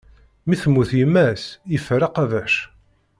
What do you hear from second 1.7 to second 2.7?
iffer aqabac!